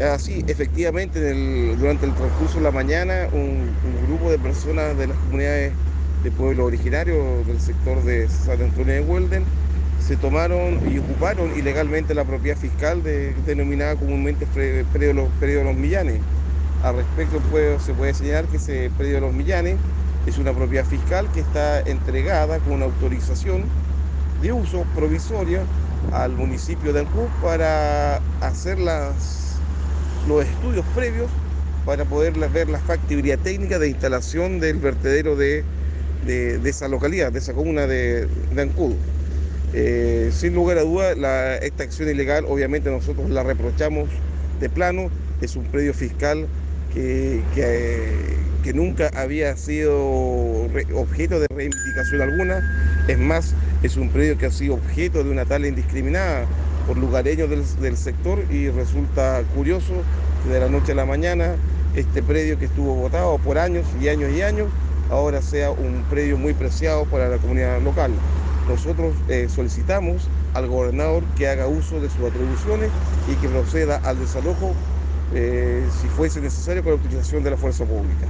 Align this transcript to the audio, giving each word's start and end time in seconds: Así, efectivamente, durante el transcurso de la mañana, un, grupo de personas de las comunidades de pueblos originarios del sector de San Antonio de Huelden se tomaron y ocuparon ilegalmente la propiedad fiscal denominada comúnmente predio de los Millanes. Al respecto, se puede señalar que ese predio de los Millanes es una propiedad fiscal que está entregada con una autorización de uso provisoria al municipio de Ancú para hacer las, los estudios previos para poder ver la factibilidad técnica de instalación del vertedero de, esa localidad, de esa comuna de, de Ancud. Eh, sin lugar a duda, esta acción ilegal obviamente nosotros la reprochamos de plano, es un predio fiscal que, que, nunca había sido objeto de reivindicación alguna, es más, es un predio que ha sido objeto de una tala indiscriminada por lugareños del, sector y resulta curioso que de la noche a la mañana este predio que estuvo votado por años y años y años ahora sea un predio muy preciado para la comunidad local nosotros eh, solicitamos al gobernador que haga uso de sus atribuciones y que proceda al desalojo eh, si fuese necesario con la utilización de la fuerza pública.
Así, 0.00 0.44
efectivamente, 0.48 1.20
durante 1.76 2.06
el 2.06 2.14
transcurso 2.14 2.56
de 2.56 2.64
la 2.64 2.72
mañana, 2.72 3.28
un, 3.32 3.70
grupo 4.08 4.28
de 4.28 4.38
personas 4.40 4.96
de 4.98 5.06
las 5.06 5.16
comunidades 5.18 5.72
de 6.24 6.30
pueblos 6.32 6.66
originarios 6.66 7.46
del 7.46 7.60
sector 7.60 8.02
de 8.02 8.28
San 8.28 8.60
Antonio 8.60 8.94
de 8.94 9.00
Huelden 9.02 9.44
se 10.00 10.16
tomaron 10.16 10.80
y 10.92 10.98
ocuparon 10.98 11.56
ilegalmente 11.56 12.12
la 12.12 12.24
propiedad 12.24 12.56
fiscal 12.56 13.02
denominada 13.46 13.94
comúnmente 13.94 14.46
predio 14.46 15.28
de 15.40 15.64
los 15.64 15.76
Millanes. 15.76 16.20
Al 16.82 16.96
respecto, 16.96 17.40
se 17.78 17.94
puede 17.94 18.14
señalar 18.14 18.46
que 18.46 18.56
ese 18.56 18.90
predio 18.98 19.14
de 19.14 19.20
los 19.20 19.32
Millanes 19.32 19.76
es 20.26 20.38
una 20.38 20.52
propiedad 20.52 20.84
fiscal 20.84 21.30
que 21.32 21.40
está 21.40 21.80
entregada 21.82 22.58
con 22.58 22.74
una 22.74 22.86
autorización 22.86 23.62
de 24.42 24.52
uso 24.52 24.84
provisoria 24.96 25.62
al 26.12 26.32
municipio 26.32 26.92
de 26.92 27.00
Ancú 27.00 27.28
para 27.40 28.20
hacer 28.40 28.78
las, 28.78 29.43
los 30.28 30.44
estudios 30.44 30.84
previos 30.94 31.30
para 31.84 32.04
poder 32.04 32.32
ver 32.50 32.68
la 32.68 32.78
factibilidad 32.78 33.38
técnica 33.38 33.78
de 33.78 33.88
instalación 33.88 34.60
del 34.60 34.78
vertedero 34.78 35.36
de, 35.36 35.64
esa 36.64 36.88
localidad, 36.88 37.32
de 37.32 37.38
esa 37.38 37.52
comuna 37.52 37.86
de, 37.86 38.26
de 38.26 38.62
Ancud. 38.62 38.94
Eh, 39.76 40.30
sin 40.32 40.54
lugar 40.54 40.78
a 40.78 40.82
duda, 40.82 41.56
esta 41.56 41.82
acción 41.82 42.08
ilegal 42.08 42.44
obviamente 42.48 42.90
nosotros 42.90 43.28
la 43.28 43.42
reprochamos 43.42 44.08
de 44.60 44.70
plano, 44.70 45.10
es 45.40 45.56
un 45.56 45.64
predio 45.64 45.92
fiscal 45.92 46.46
que, 46.94 47.42
que, 48.62 48.72
nunca 48.72 49.10
había 49.14 49.56
sido 49.56 50.68
objeto 50.94 51.40
de 51.40 51.46
reivindicación 51.54 52.22
alguna, 52.22 53.04
es 53.08 53.18
más, 53.18 53.52
es 53.82 53.96
un 53.96 54.08
predio 54.08 54.38
que 54.38 54.46
ha 54.46 54.50
sido 54.50 54.74
objeto 54.74 55.22
de 55.24 55.30
una 55.30 55.44
tala 55.44 55.66
indiscriminada 55.66 56.46
por 56.86 56.98
lugareños 56.98 57.48
del, 57.48 57.96
sector 57.96 58.38
y 58.50 58.68
resulta 58.70 59.42
curioso 59.54 59.94
que 60.42 60.50
de 60.50 60.60
la 60.60 60.68
noche 60.68 60.92
a 60.92 60.94
la 60.94 61.06
mañana 61.06 61.54
este 61.94 62.22
predio 62.22 62.58
que 62.58 62.66
estuvo 62.66 62.94
votado 62.94 63.38
por 63.38 63.58
años 63.58 63.86
y 64.00 64.08
años 64.08 64.30
y 64.32 64.42
años 64.42 64.68
ahora 65.10 65.40
sea 65.42 65.70
un 65.70 66.04
predio 66.10 66.36
muy 66.36 66.54
preciado 66.54 67.04
para 67.06 67.28
la 67.28 67.38
comunidad 67.38 67.80
local 67.82 68.12
nosotros 68.68 69.14
eh, 69.28 69.48
solicitamos 69.48 70.28
al 70.54 70.68
gobernador 70.68 71.22
que 71.36 71.48
haga 71.48 71.66
uso 71.66 72.00
de 72.00 72.08
sus 72.08 72.24
atribuciones 72.24 72.90
y 73.30 73.34
que 73.36 73.48
proceda 73.48 73.96
al 74.04 74.18
desalojo 74.18 74.72
eh, 75.34 75.82
si 76.00 76.08
fuese 76.08 76.40
necesario 76.40 76.82
con 76.82 76.92
la 76.92 76.96
utilización 76.96 77.42
de 77.42 77.50
la 77.50 77.56
fuerza 77.56 77.84
pública. 77.84 78.26